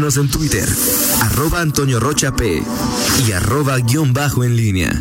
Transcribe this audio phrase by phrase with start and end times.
[0.00, 0.66] en Twitter,
[1.22, 2.62] arroba Antonio Rocha P
[3.26, 4.92] y arroba guion bajo en línea.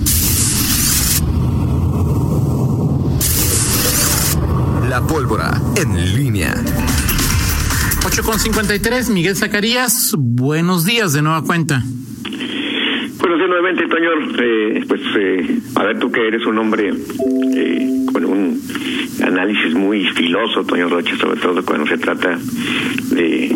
[4.89, 6.55] La pólvora en línea.
[8.07, 11.83] 8 con 53, Miguel Zacarías, buenos días de nueva cuenta.
[13.19, 14.09] Buenos días nuevamente, Toño.
[14.39, 16.93] Eh, pues, eh, a ver, tú que eres un hombre
[17.55, 18.61] eh, con un
[19.23, 22.37] análisis muy filoso, Toño Rocha, sobre todo cuando se trata
[23.11, 23.55] de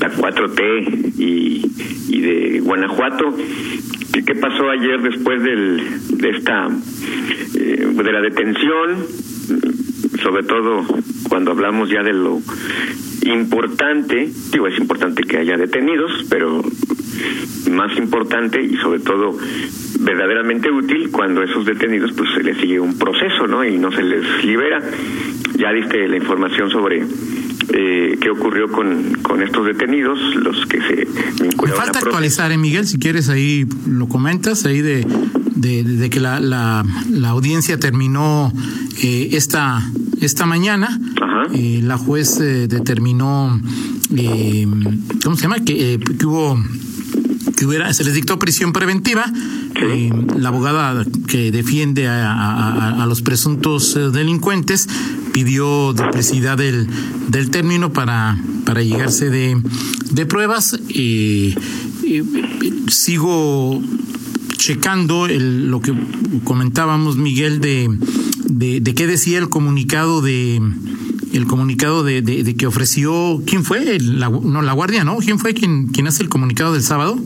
[0.00, 1.62] la 4T y,
[2.08, 3.34] y de Guanajuato.
[4.26, 5.80] ¿Qué pasó ayer después del,
[6.18, 6.68] de esta,
[7.54, 9.06] eh, de la detención?
[10.20, 10.84] Sobre todo
[11.28, 12.40] cuando hablamos ya de lo
[13.24, 16.60] importante, digo, es importante que haya detenidos, pero
[17.70, 19.36] más importante y sobre todo
[20.00, 23.64] verdaderamente útil cuando esos detenidos pues se les sigue un proceso, ¿no?
[23.64, 24.80] Y no se les libera.
[25.58, 27.04] Ya diste la información sobre
[27.72, 31.08] eh, qué ocurrió con, con estos detenidos, los que se
[31.42, 31.78] vincularon.
[31.78, 35.06] Me falta actualizar, eh, Miguel, si quieres ahí lo comentas, ahí de,
[35.54, 38.52] de, de que la, la, la, audiencia terminó
[39.02, 39.82] eh, esta,
[40.20, 40.98] esta mañana.
[41.54, 43.60] Eh, la juez eh, determinó,
[44.16, 44.66] eh,
[45.22, 45.60] ¿cómo se llama?
[45.60, 46.58] Que, eh, que hubo
[47.56, 49.32] que hubiera, se les dictó prisión preventiva.
[49.74, 54.88] Eh, la abogada que defiende a, a, a los presuntos delincuentes
[55.32, 56.86] pidió duplicidad del,
[57.28, 59.60] del término para, para llegarse de,
[60.10, 60.78] de pruebas.
[60.88, 61.54] Eh,
[62.04, 62.24] eh,
[62.88, 63.82] sigo
[64.56, 65.92] checando el, lo que
[66.44, 67.88] comentábamos, Miguel, de,
[68.44, 70.60] de, de qué decía el comunicado de
[71.32, 75.38] el comunicado de, de, de que ofreció quién fue la, no la guardia no quién
[75.38, 77.18] fue quien quien hace el comunicado del sábado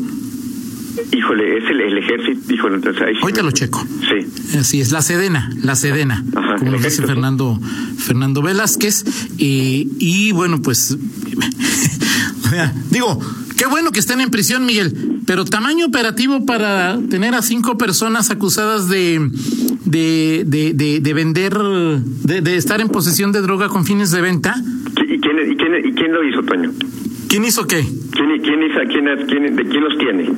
[1.12, 3.86] Híjole, es el, el ejército, híjole, entonces ahí Ahorita lo checo.
[4.08, 4.56] Sí.
[4.58, 7.58] Así es, la Sedena, la Sedena, Ajá, como lo dice Fernando,
[7.98, 9.04] Fernando Velázquez.
[9.38, 10.96] Eh, y bueno, pues,
[12.90, 13.18] digo,
[13.56, 18.30] qué bueno que estén en prisión, Miguel, pero tamaño operativo para tener a cinco personas
[18.30, 19.30] acusadas de,
[19.84, 24.20] de, de, de, de vender, de, de estar en posesión de droga con fines de
[24.20, 24.54] venta.
[25.02, 26.72] ¿Y quién, y quién, y quién lo hizo, Toño?
[27.28, 27.86] ¿Quién hizo qué?
[28.10, 30.32] ¿Quién, quién hizo, quién, quién, de quién los tiene?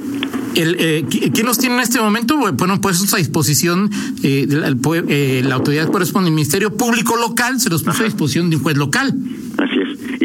[0.55, 2.37] El, eh, ¿Quién los tiene en este momento?
[2.37, 3.91] Bueno, pues a disposición
[4.23, 4.77] eh, de la,
[5.09, 8.63] eh, la autoridad corresponde, el Ministerio Público Local se los puso a disposición de un
[8.63, 9.15] juez local.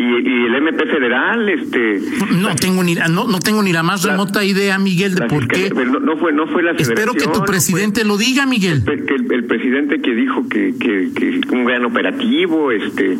[0.08, 1.50] ¿Y, el MP federal?
[1.50, 2.02] este
[2.36, 5.48] No tengo ni no, no tengo ni la más La- remota idea, Miguel, de por
[5.48, 5.70] qué.
[5.70, 8.84] No, no fue, no fue la Espero que tu presidente lo diga, Miguel.
[8.84, 13.14] que el, el presidente que dijo que, que, que un gran operativo, este...
[13.14, 13.18] eh,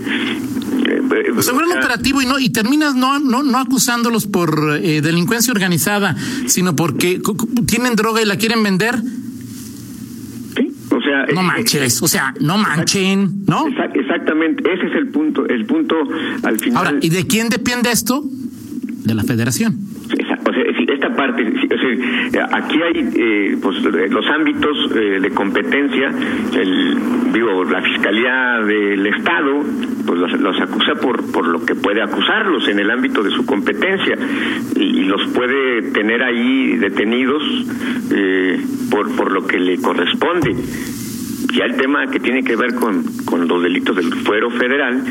[0.88, 5.52] eh, un sea, operativo y no y terminas no no no acusándolos por eh, delincuencia
[5.52, 6.16] organizada,
[6.48, 7.20] sino porque
[7.68, 8.96] tienen droga y la quieren vender.
[10.56, 11.26] sí, o sea...
[11.34, 13.66] No eh, manches, o sea, no manchen, ¿no?
[14.08, 15.96] Exact- Exactamente, ese es el punto, el punto
[16.44, 16.78] al final.
[16.88, 18.24] Ahora, ¿y de quién depende esto?
[19.06, 19.76] De la Federación.
[20.18, 20.64] Esa- O sea,
[20.94, 26.10] esta parte, sí, o sea, aquí hay eh, pues, los ámbitos eh, de competencia,
[26.56, 26.98] el,
[27.34, 29.64] digo, la Fiscalía del Estado
[30.06, 33.46] pues los, los acusa por, por lo que puede acusarlos en el ámbito de su
[33.46, 34.18] competencia
[34.76, 37.44] y, y los puede tener ahí detenidos
[38.12, 40.56] eh, por, por lo que le corresponde.
[41.54, 45.04] Ya el tema que tiene que ver con, con los delitos del fuero federal,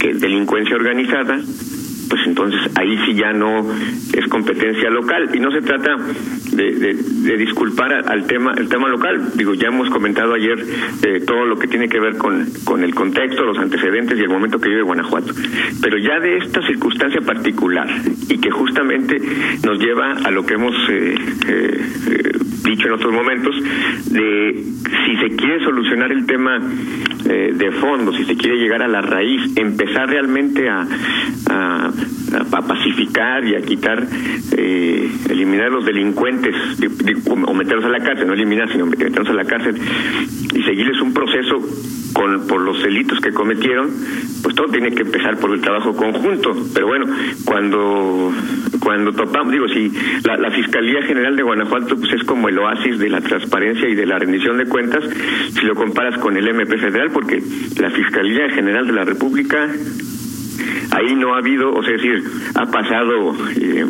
[0.00, 1.38] que es delincuencia organizada,
[2.08, 3.66] pues entonces ahí sí ya no
[4.12, 5.30] es competencia local.
[5.34, 5.96] Y no se trata
[6.56, 9.32] de, disculpar al tema el tema local.
[9.34, 10.58] Digo ya hemos comentado ayer
[11.02, 14.28] eh, todo lo que tiene que ver con, con el contexto los antecedentes y el
[14.28, 15.32] momento que vive Guanajuato.
[15.80, 17.88] Pero ya de esta circunstancia particular
[18.28, 19.20] y que justamente
[19.64, 21.14] nos lleva a lo que hemos eh,
[21.48, 21.80] eh,
[22.64, 23.54] dicho en otros momentos
[24.10, 24.64] de
[25.06, 26.60] si se quiere solucionar el tema
[27.28, 30.86] eh, de fondo, si se quiere llegar a la raíz, empezar realmente a,
[31.48, 31.90] a,
[32.32, 34.06] a pacificar y a quitar,
[34.56, 39.28] eh, eliminar los delincuentes de- de- o meterlos a la cárcel, no eliminar, sino meterlos
[39.28, 39.76] a la cárcel
[40.54, 41.56] y seguirles un proceso
[42.12, 43.90] con, por los delitos que cometieron,
[44.42, 46.56] pues todo tiene que empezar por el trabajo conjunto.
[46.74, 47.06] Pero bueno,
[47.44, 48.32] cuando
[48.80, 49.90] cuando topamos, digo, si
[50.24, 53.94] la, la Fiscalía General de Guanajuato pues es como el oasis de la transparencia y
[53.96, 55.02] de la rendición de cuentas,
[55.58, 57.42] si lo comparas con el MP Federal, porque
[57.80, 59.68] la Fiscalía General de la República
[60.90, 62.22] ahí no ha habido, o sea, decir,
[62.54, 63.86] ha pasado eh,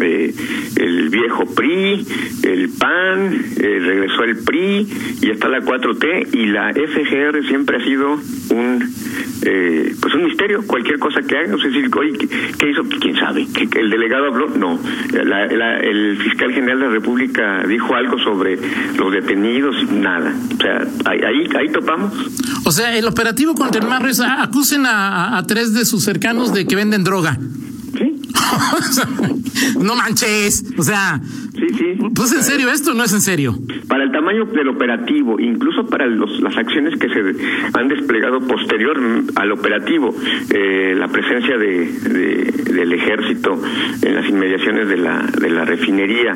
[0.00, 0.34] eh,
[0.76, 2.06] el viejo PRI,
[2.44, 4.88] el PAN, eh, regresó el PRI
[5.22, 8.12] y está la 4T y la FGR siempre ha sido
[8.50, 8.88] un
[9.42, 12.18] eh, pues un misterio, cualquier cosa que haga, no sé si oye,
[12.58, 12.82] ¿qué, hizo?
[13.00, 13.46] ¿Quién sabe?
[13.52, 14.48] ¿Que, el delegado habló?
[14.48, 14.78] No.
[15.12, 18.58] La- el fiscal general de la República dijo algo sobre
[18.96, 20.34] los detenidos, nada.
[20.54, 22.12] O sea, ahí, ahí, ahí topamos.
[22.64, 26.07] O sea, el operativo contra el Marro es ah, acusen a- a tres de sus
[26.08, 27.36] cercanos de que venden droga.
[27.98, 28.22] ¿Sí?
[29.78, 30.64] no manches.
[30.78, 31.20] O sea,
[31.52, 31.98] sí, sí.
[32.14, 33.58] Pues en serio, esto no es en serio.
[33.88, 37.20] Para el tamaño del operativo, incluso para los, las acciones que se
[37.74, 38.98] han desplegado posterior
[39.34, 40.14] al operativo,
[40.48, 41.92] eh, la presencia de,
[42.72, 43.60] del ejército
[44.00, 46.34] en las inmediaciones de la, de la refinería,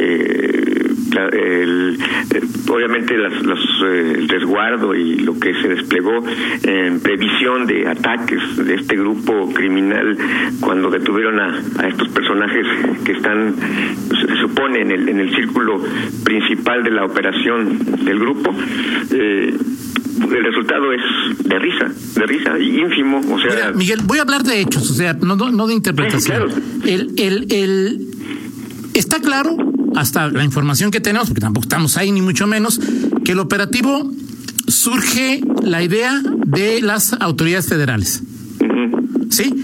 [0.00, 0.83] eh,
[1.16, 1.98] el,
[2.34, 6.24] eh, obviamente las, los, eh, el resguardo y lo que se desplegó
[6.62, 10.16] en previsión de ataques de este grupo criminal
[10.60, 12.66] cuando detuvieron a, a estos personajes
[13.04, 15.82] que están, se supone, en el, en el círculo
[16.24, 18.54] principal de la operación del grupo.
[19.12, 19.54] Eh,
[20.14, 21.02] el resultado es
[21.44, 21.90] de risa,
[22.20, 23.72] de risa, ínfimo, o sea...
[23.72, 26.50] Miguel, voy a hablar de hechos, o sea, no, no, de interpretación.
[26.84, 28.00] el, el, el,
[28.94, 29.56] está claro
[29.94, 32.80] hasta la información que tenemos, porque tampoco estamos ahí ni mucho menos,
[33.24, 34.10] que el operativo
[34.68, 38.22] surge la idea de las autoridades federales.
[39.30, 39.54] ¿Sí?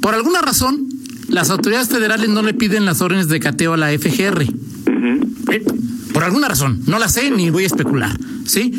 [0.00, 0.88] Por alguna razón,
[1.28, 4.42] las autoridades federales no le piden las órdenes de cateo a la FGR.
[4.42, 5.64] ¿Eh?
[6.12, 8.16] Por alguna razón, no la sé ni voy a especular.
[8.44, 8.72] ¿Sí?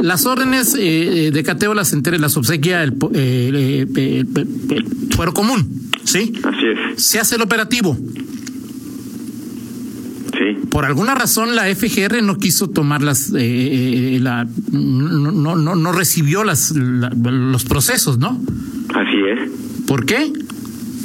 [0.00, 5.90] Las órdenes eh, de cateo las entere, las obsequia el, eh, el, fuero común.
[6.04, 6.32] ¿Sí?
[6.42, 6.66] Así
[6.96, 7.02] es.
[7.02, 7.96] Se hace el operativo
[10.72, 15.92] por alguna razón la FGR no quiso tomar las, eh, eh, la, no, no, no
[15.92, 18.40] recibió las, los procesos, ¿no?
[18.94, 19.50] Así es.
[19.86, 20.32] ¿Por qué?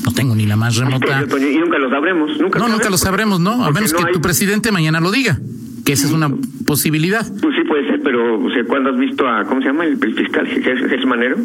[0.05, 1.21] No tengo ni la más remota.
[1.21, 2.39] Y nunca lo sabremos.
[2.39, 3.65] Nunca no, nunca lo sabremos, ¿no?
[3.65, 5.37] A menos que tu presidente mañana lo diga,
[5.83, 6.31] que esa es una
[6.65, 7.27] posibilidad.
[7.41, 9.83] Pues sí puede ser, pero o sea, ¿cuándo has visto a, ¿cómo se llama?
[9.83, 11.35] El, fiscal Jesús Manero.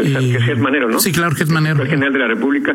[0.00, 0.98] Eh, Manero, ¿no?
[0.98, 1.82] Sí, claro, Ges Manero.
[1.82, 2.74] El general de la República.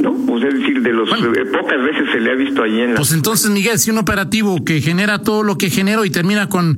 [0.00, 0.14] ¿No?
[0.26, 2.96] Pues es decir, de los eh, pocas veces se le ha visto ahí en la...
[2.96, 6.76] Pues entonces, Miguel, si un operativo que genera todo lo que generó y termina con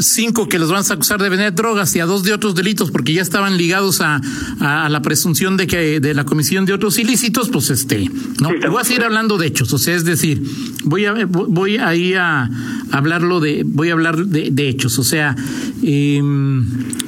[0.00, 2.90] cinco que los van a acusar de vender drogas y a dos de otros delitos
[2.90, 4.20] porque ya estaban ligados a,
[4.60, 8.10] a, la presunción de que de la comisión de otros ilícitos, pues este,
[8.40, 10.42] no, voy a seguir hablando de hechos, o sea, es decir,
[10.84, 12.50] voy a voy ahí a
[12.90, 15.34] hablarlo de, voy a hablar de, de hechos, o sea,
[15.82, 16.22] eh,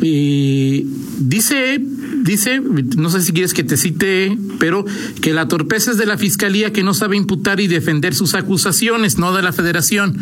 [0.02, 0.86] eh,
[1.18, 1.80] dice
[2.28, 4.84] dice, no sé si quieres que te cite, pero
[5.22, 9.18] que la torpeza es de la fiscalía que no sabe imputar y defender sus acusaciones,
[9.18, 10.20] no de la federación.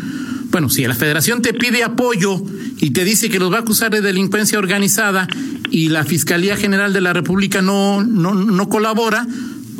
[0.51, 2.41] Bueno, si la federación te pide apoyo
[2.79, 5.27] y te dice que los va a acusar de delincuencia organizada
[5.71, 9.27] y la Fiscalía General de la República no, no, no colabora,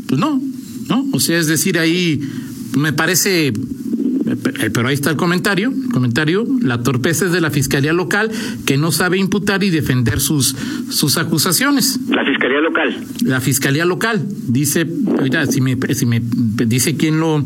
[0.07, 0.41] pues no,
[0.87, 1.05] ¿no?
[1.11, 2.21] O sea, es decir, ahí
[2.75, 3.53] me parece
[4.27, 8.29] eh, pero ahí está el comentario, comentario, la torpeza es de la fiscalía local
[8.65, 10.55] que no sabe imputar y defender sus
[10.89, 11.99] sus acusaciones.
[12.09, 13.05] La fiscalía local.
[13.23, 14.85] La fiscalía local dice,
[15.21, 17.43] oiga, si me si me dice quién lo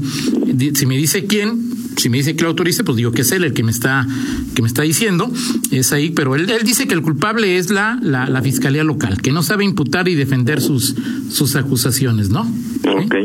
[0.74, 1.71] si me dice quién
[2.02, 4.08] si me dice que lo autorice, pues digo que es él el que me está,
[4.56, 5.32] que me está diciendo,
[5.72, 9.32] es ahí, pero él, él dice que el culpable es la, la, fiscalía local, que
[9.32, 10.96] no sabe imputar y defender sus,
[11.30, 12.42] sus acusaciones, ¿no?
[12.42, 13.16] Ok.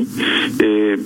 [0.58, 0.96] Eh,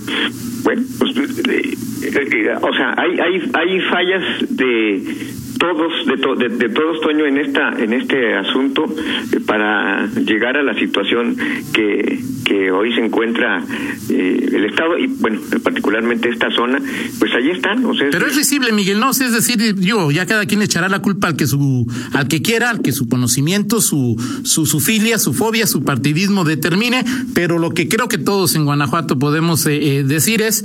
[0.65, 7.01] bueno, pues, eh, eh, o sea, hay, hay, hay fallas de todos de, de, todos
[7.03, 8.87] Toño en esta en este asunto
[9.33, 11.37] eh, para llegar a la situación
[11.73, 13.63] que, que hoy se encuentra
[14.09, 16.81] eh, el estado y bueno particularmente esta zona
[17.19, 20.47] pues ahí están o sea, pero es visible Miguel no es decir yo ya cada
[20.47, 24.17] quien echará la culpa al que su al que quiera al que su conocimiento su
[24.43, 27.05] su, su filia su fobia su partidismo determine
[27.35, 30.65] pero lo que creo que todos en Guanajuato podemos eh, decir es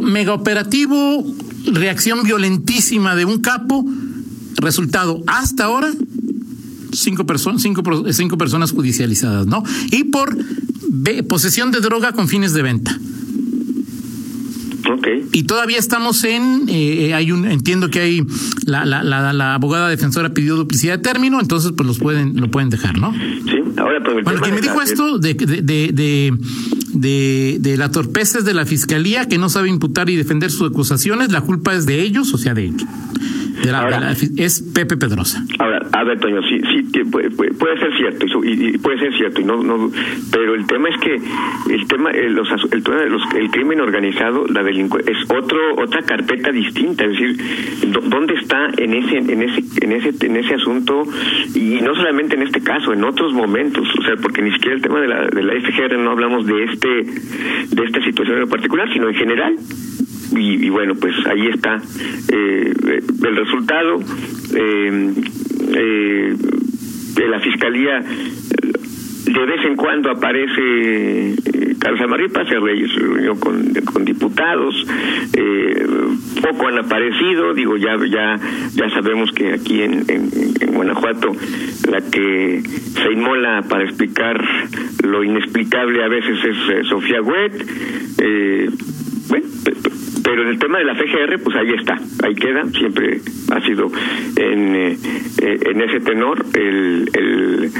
[0.00, 1.24] mega operativo
[1.72, 3.84] reacción violentísima de un capo
[4.60, 5.92] Resultado, hasta ahora,
[6.92, 9.62] cinco, personas cinco, cinco personas judicializadas, ¿no?
[9.90, 10.36] Y por
[11.28, 12.98] posesión de droga con fines de venta.
[14.98, 15.28] Okay.
[15.32, 18.22] Y todavía estamos en, eh, hay un, entiendo que hay,
[18.64, 22.50] la, la, la, la, abogada defensora pidió duplicidad de término, entonces pues los pueden, lo
[22.50, 23.12] pueden dejar, ¿no?
[23.12, 26.38] Sí, ahora pues, Bueno, quien me dijo esto de, de, de,
[26.94, 30.70] de, de la torpeza es de la fiscalía que no sabe imputar y defender sus
[30.70, 32.88] acusaciones, la culpa es de ellos, o sea, de ellos
[34.36, 35.44] es Pepe Pedrosa.
[35.58, 39.44] Ahora, a ver, Toño, sí, sí puede, puede ser cierto y, puede ser cierto, y
[39.44, 39.90] no, no,
[40.30, 41.14] pero el tema es que
[41.74, 42.82] el tema, el, los, el,
[43.36, 47.36] el crimen organizado, la delincuencia, es otro otra carpeta distinta, es decir,
[48.08, 51.04] dónde está en ese en ese en ese en ese asunto
[51.54, 54.82] y no solamente en este caso, en otros momentos, o sea, porque ni siquiera el
[54.82, 58.92] tema de la de la FGR no hablamos de este de esta situación en particular,
[58.92, 59.56] sino en general
[60.36, 61.78] y, bueno, pues ahí está
[62.32, 62.72] eh,
[63.24, 64.00] el resultado.
[64.54, 65.14] Eh,
[65.74, 66.34] eh,
[67.14, 71.34] de la fiscalía de vez en cuando aparece
[71.78, 74.74] Carlos Amarripa se reunió con, con diputados,
[75.34, 75.86] eh,
[76.42, 78.36] poco han aparecido, digo, ya ya
[78.74, 81.32] ya sabemos que aquí en, en, Guanajuato
[81.90, 84.40] la que se inmola para explicar
[85.02, 87.66] lo inexplicable a veces es eh, Sofía Huet,
[88.18, 88.70] eh,
[90.28, 93.18] pero en el tema de la FGR, pues ahí está, ahí queda, siempre
[93.50, 93.90] ha sido
[94.36, 94.98] en, eh,
[95.40, 97.72] en ese tenor el, el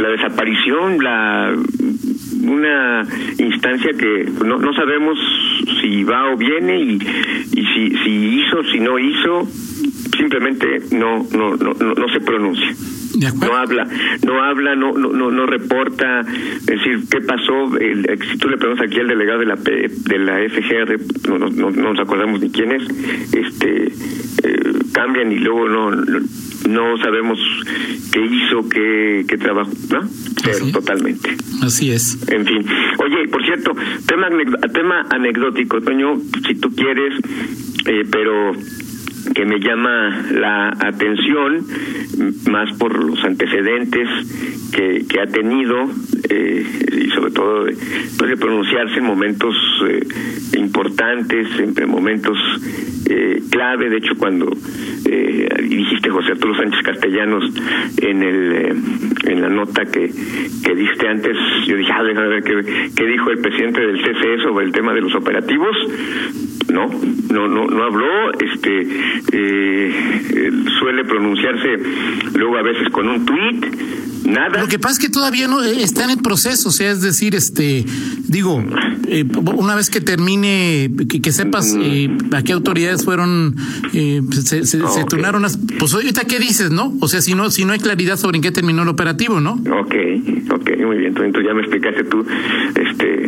[0.00, 1.52] la desaparición, la
[2.44, 3.02] una
[3.36, 5.18] instancia que no, no sabemos
[5.80, 9.48] si va o viene y, y si, si hizo, si no hizo,
[10.16, 12.68] simplemente no, no, no, no, se pronuncia.
[13.20, 13.86] No habla,
[14.24, 17.76] no habla, no, no, no, reporta, es decir, qué pasó.
[17.78, 20.98] El, si tú le preguntas aquí al delegado de la de la FGR,
[21.28, 22.82] no, no, nos acordamos ni quién es,
[23.34, 23.92] este,
[24.42, 27.38] eh, cambian y luego no, no, sabemos
[28.10, 30.00] qué hizo, qué, qué trabajo, ¿no?
[30.42, 31.36] Pero totalmente.
[31.62, 32.26] Así es.
[32.30, 32.64] En fin.
[32.98, 33.72] Oye, por cierto,
[34.06, 34.28] tema,
[34.72, 37.14] tema anecdótico, Toño, si tú quieres,
[37.86, 38.54] eh, pero
[39.34, 41.64] que me llama la atención
[42.50, 44.08] más por los antecedentes
[44.72, 45.88] que, que ha tenido
[46.28, 47.66] eh, y sobre todo
[48.18, 49.54] pues, de pronunciarse en momentos
[49.88, 50.06] eh,
[50.58, 52.38] importantes, en, momentos
[53.06, 53.90] eh, clave.
[53.90, 54.50] De hecho, cuando
[55.12, 57.44] eh, dijiste José Arturo Sánchez Castellanos
[58.00, 58.76] en el
[59.24, 60.10] en la nota que,
[60.64, 61.36] que diste antes,
[61.66, 64.94] yo dije, ah, déjame ver qué, qué dijo el presidente del CCE sobre el tema
[64.94, 65.76] de los operativos
[66.72, 66.88] no
[67.30, 68.86] no no no habló este
[69.32, 71.76] eh, suele pronunciarse
[72.36, 73.66] luego a veces con un tuit
[74.24, 74.60] Nada.
[74.60, 77.34] Lo que pasa es que todavía no eh, está en proceso, o sea, es decir,
[77.34, 77.84] este,
[78.28, 78.62] digo,
[79.08, 79.24] eh,
[79.56, 83.56] una vez que termine, que, sepas eh, a qué autoridades fueron,
[83.92, 86.92] eh, se, se, turnaron las, pues ahorita qué dices, ¿no?
[87.00, 89.54] O sea, si no, si no hay claridad sobre en qué terminó el operativo, ¿no?
[89.54, 89.94] Ok,
[90.52, 92.24] ok, muy bien, entonces ya me explicaste tú,
[92.74, 93.24] este,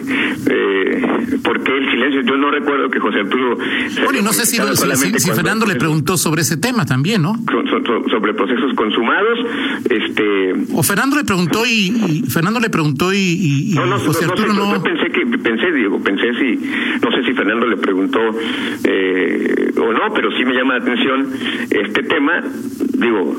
[0.46, 1.02] eh,
[1.42, 2.22] por qué el silencio.
[2.22, 3.58] Yo no recuerdo que José Arturo.
[4.04, 4.58] Bueno, y no sé si,
[5.18, 7.34] si, Fernando le preguntó sobre ese tema también, ¿no?
[8.10, 9.38] sobre procesos consumados,
[9.90, 10.54] este.
[10.82, 15.10] Fernando le preguntó y, Fernando le preguntó y, no, no, José Arturo no, no, pensé
[15.10, 16.56] que pensé Diego pensé si
[17.02, 18.20] no sé si Fernando le preguntó
[18.84, 21.28] eh, o no pero sí me llama la atención
[21.70, 22.42] este tema.
[22.94, 23.36] Digo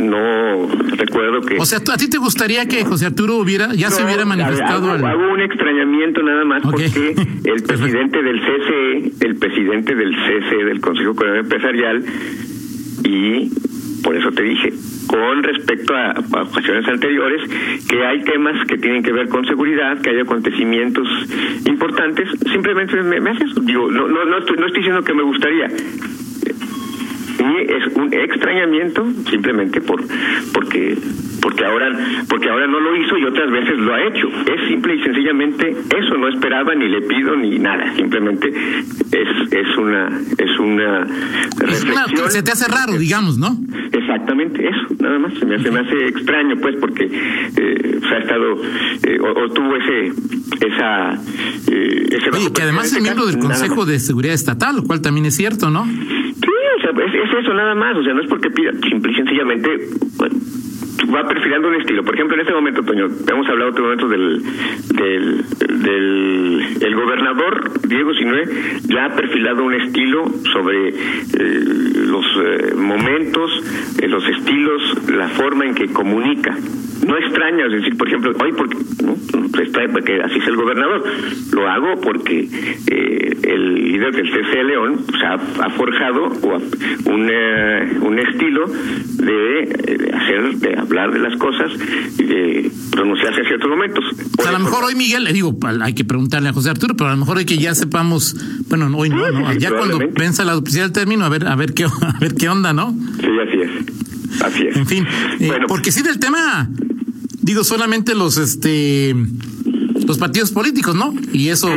[0.00, 4.04] no recuerdo que o sea a ti te gustaría que José Arturo hubiera ya se
[4.04, 6.84] hubiera manifestado hago, hago, un extrañamiento nada más porque
[7.44, 12.04] el presidente del CCE el presidente del CCE del Consejo Económico Empresarial
[13.04, 13.50] y
[14.06, 14.72] por eso te dije,
[15.08, 17.42] con respecto a, ocasiones anteriores,
[17.88, 21.08] que hay temas que tienen que ver con seguridad, que hay acontecimientos
[21.66, 23.60] importantes, simplemente me, me hace eso.
[23.62, 25.66] Digo, no, no, no, estoy, no estoy diciendo que me gustaría,
[27.68, 30.02] es un extrañamiento simplemente por
[30.52, 30.96] porque
[31.40, 31.90] porque ahora
[32.28, 35.70] porque ahora no lo hizo y otras veces lo ha hecho es simple y sencillamente
[35.70, 41.04] eso no esperaba ni le pido ni nada simplemente es es una es una
[41.58, 42.30] reflexión.
[42.30, 43.56] se te hace raro digamos no
[44.06, 45.34] exactamente eso nada más.
[45.34, 48.62] Se me hace, me hace extraño pues porque eh, ha estado
[49.02, 50.12] eh, o, tuvo ese
[50.66, 51.14] esa
[51.70, 55.26] eh, ese Oye, que además es miembro del Consejo de Seguridad Estatal lo cual también
[55.26, 56.52] es cierto no sí
[57.04, 59.88] es, eso nada más, o sea, no es porque pida, simple y sencillamente
[61.14, 62.04] va perfilando un estilo.
[62.04, 64.42] Por ejemplo, en este momento, Toño, hemos hablado otro momento del,
[64.94, 65.44] del,
[66.80, 68.44] el gobernador Diego Sinue
[68.88, 70.94] ya ha perfilado un estilo sobre eh,
[72.06, 73.50] los eh, momentos,
[74.00, 76.56] eh, los estilos, la forma en que comunica
[77.06, 79.16] no extraña, decir, por ejemplo, hoy porque, ¿no?
[79.92, 81.04] porque así es el gobernador,
[81.52, 82.48] lo hago porque
[82.90, 86.32] eh, el líder del CC León pues, ha, forjado
[87.06, 87.30] un,
[88.02, 91.70] un estilo de, hacer, de hablar de las cosas
[92.18, 94.04] y de pronunciarse en ciertos momentos.
[94.46, 97.12] a lo mejor hoy, Miguel, le digo, hay que preguntarle a José Arturo, pero a
[97.12, 98.34] lo mejor hay que ya sepamos,
[98.68, 101.84] bueno, hoy no, no ya cuando venza la oficial término, a ver, a ver qué,
[102.02, 102.96] a ver qué onda, ¿no?
[103.20, 104.42] Sí, así es.
[104.42, 104.76] Así es.
[104.76, 105.06] En fin,
[105.40, 106.68] eh, porque sí del tema
[107.42, 109.14] digo solamente los este
[110.06, 111.14] los partidos políticos, ¿no?
[111.32, 111.68] Y eso,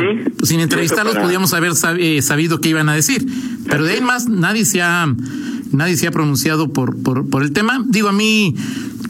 [0.42, 3.26] sin entrevistarlos, podíamos haber eh, sabido qué iban a decir.
[3.68, 5.12] Pero de ahí más, nadie se ha,
[5.72, 7.84] nadie se ha pronunciado por, por, por el tema.
[7.88, 8.54] Digo, a mí,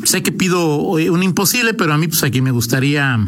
[0.05, 3.19] sé que pido eh, un imposible, pero a mí, pues aquí me gustaría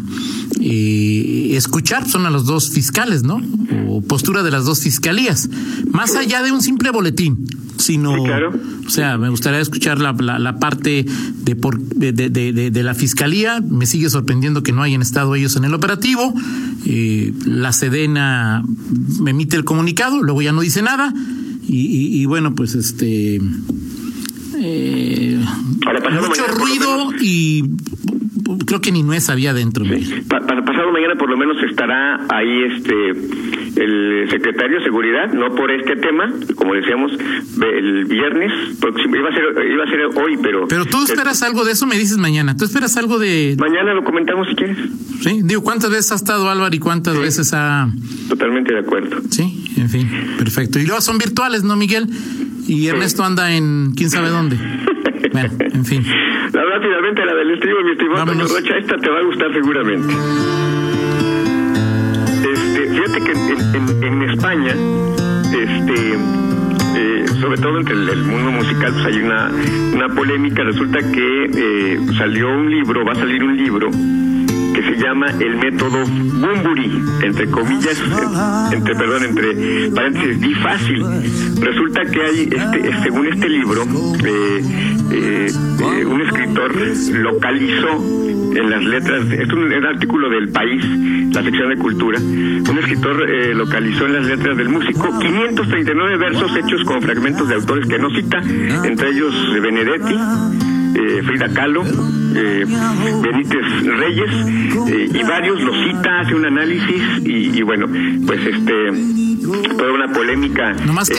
[0.60, 3.40] eh, escuchar, son a los dos fiscales, ¿no?
[3.88, 5.48] O postura de las dos fiscalías.
[5.90, 7.46] Más allá de un simple boletín
[7.82, 11.04] sino, o sea, me gustaría escuchar la, la, parte
[11.44, 13.60] de, por, de, de, de, la fiscalía.
[13.60, 16.32] Me sigue sorprendiendo que no hayan estado ellos en el operativo.
[16.86, 18.62] Eh, la Sedena
[19.20, 21.12] me emite el comunicado, luego ya no dice nada.
[21.66, 23.40] Y, y, bueno, pues este.
[24.64, 25.38] Eh,
[26.20, 27.64] mucho ruido y
[28.66, 29.84] creo que ni Nuez había dentro.
[29.84, 30.22] Sí.
[30.28, 35.96] pasado mañana por lo menos estará ahí este el secretario de seguridad, no por este
[35.96, 40.68] tema, como decíamos, el viernes próximo, iba a ser, iba a ser hoy, pero...
[40.68, 43.56] Pero tú esperas algo de eso, me dices mañana, tú esperas algo de...
[43.58, 44.78] Mañana lo comentamos si quieres.
[45.22, 47.90] Sí, digo, ¿cuántas veces ha estado Álvaro y cuántas veces ha...
[48.28, 49.20] Totalmente de acuerdo.
[49.30, 50.78] Sí, en fin, perfecto.
[50.78, 52.08] Y luego son virtuales, ¿no, Miguel?
[52.72, 54.56] Y Ernesto anda en quién sabe dónde.
[55.32, 56.02] bueno, en fin.
[56.52, 60.14] La rápidamente la del estribo, mi estimado Rocha, esta te va a gustar seguramente.
[62.50, 63.32] Este, fíjate que
[63.76, 64.74] en, en, España,
[65.52, 66.14] este,
[66.96, 69.50] eh, sobre todo entre el, mundo musical, pues hay una,
[69.94, 70.62] una polémica.
[70.64, 73.90] Resulta que eh, salió un libro, va a salir un libro
[74.82, 78.00] se llama el método Bumburi, entre comillas,
[78.72, 81.04] entre, perdón, entre paréntesis, di fácil.
[81.60, 83.82] Resulta que hay, este, según este libro,
[84.24, 84.62] eh,
[85.12, 86.72] eh, eh, un escritor
[87.12, 87.88] localizó
[88.54, 90.84] en las letras, es un, artículo del país,
[91.32, 96.84] la sección de cultura, un escritor localizó en las letras del músico 539 versos hechos
[96.84, 98.38] con fragmentos de autores que no cita,
[98.84, 100.16] entre ellos Benedetti,
[100.94, 102.64] eh, Frida Kahlo, eh,
[103.22, 104.30] Benítez Reyes,
[104.88, 107.86] eh, y varios lo cita, hace un análisis y, bueno,
[108.26, 108.72] pues este
[109.76, 110.72] toda una polémica.
[110.86, 111.16] Nomás que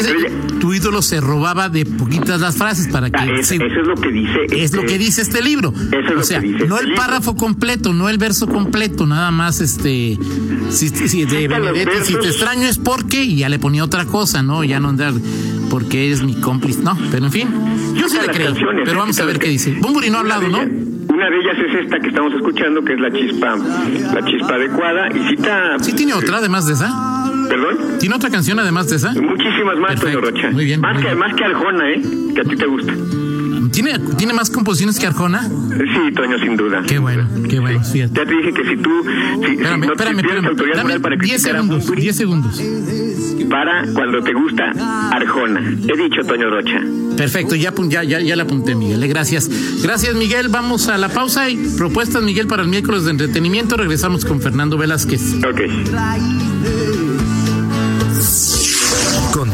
[0.60, 3.20] tu ídolo se robaba de poquitas las frases para que...
[3.20, 4.46] Ah, eso es lo que dice...
[4.52, 5.74] Es lo este que dice este libro.
[6.18, 10.18] o sea, no el párrafo completo, no el verso completo, nada más este...
[10.70, 14.64] Si, si, de si te extraño es porque, y ya le ponía otra cosa, ¿no?
[14.64, 15.14] Ya no andar
[15.74, 17.48] porque es mi cómplice, no, pero en fin,
[17.96, 18.54] yo sí le creo,
[18.86, 19.76] pero vamos a ver qué dice.
[19.82, 20.60] Bumburi no ha hablado, ¿no?
[20.60, 23.56] Una de ellas es esta que estamos escuchando, que es la chispa,
[24.14, 25.80] la chispa adecuada, y cita...
[25.80, 26.92] ¿Sí tiene otra además de esa?
[27.50, 27.98] ¿Perdón?
[28.00, 29.14] ¿Tiene otra canción además de esa?
[29.14, 30.52] Muchísimas más, Toño Rocha.
[30.52, 30.80] Muy bien.
[30.80, 32.02] Más, que, más que Arjona, ¿eh?
[32.36, 32.94] Que a ti te gusta.
[33.74, 35.50] ¿Tiene, ¿Tiene más composiciones que Arjona?
[35.50, 36.84] Sí, Toño, sin duda.
[36.88, 38.92] Qué bueno, qué bueno, Ya te dije que si tú...
[39.04, 40.76] Si, espérame, si no espérame, espérame.
[40.76, 42.62] Dame para 10 segundos, 10 segundos.
[43.50, 44.72] Para cuando te gusta
[45.12, 45.60] Arjona.
[45.60, 46.80] He dicho, Toño Rocha.
[47.18, 49.04] Perfecto, ya, ya, ya, ya le apunté, Miguel.
[49.04, 49.50] Eh, gracias.
[49.82, 50.50] Gracias, Miguel.
[50.50, 53.76] Vamos a la pausa y propuestas, Miguel, para el miércoles de entretenimiento.
[53.76, 55.36] Regresamos con Fernando Velázquez.
[55.44, 55.62] Ok.